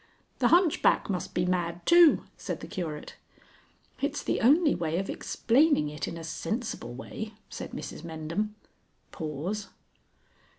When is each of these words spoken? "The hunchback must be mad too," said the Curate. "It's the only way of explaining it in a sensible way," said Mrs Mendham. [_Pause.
"The 0.39 0.47
hunchback 0.47 1.11
must 1.11 1.35
be 1.35 1.45
mad 1.45 1.85
too," 1.85 2.23
said 2.35 2.61
the 2.61 2.67
Curate. 2.67 3.17
"It's 4.01 4.23
the 4.23 4.41
only 4.41 4.73
way 4.73 4.97
of 4.97 5.11
explaining 5.11 5.89
it 5.89 6.07
in 6.07 6.17
a 6.17 6.23
sensible 6.23 6.95
way," 6.95 7.35
said 7.51 7.69
Mrs 7.69 8.01
Mendham. 8.03 8.55
[_Pause. 9.13 9.67